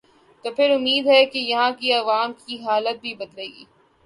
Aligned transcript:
توپھر 0.45 0.69
امید 0.69 1.07
ہے 1.07 1.23
کہ 1.25 1.39
یہاں 1.39 1.71
کے 1.79 1.93
عوام 1.93 2.33
کی 2.45 2.57
حالت 2.63 3.01
بھی 3.01 3.13
بدلے 3.15 3.45
گی۔ 3.45 3.63